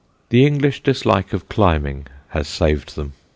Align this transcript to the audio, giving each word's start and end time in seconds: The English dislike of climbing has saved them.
The 0.29 0.47
English 0.47 0.81
dislike 0.81 1.31
of 1.31 1.47
climbing 1.47 2.07
has 2.29 2.47
saved 2.47 2.95
them. 2.95 3.13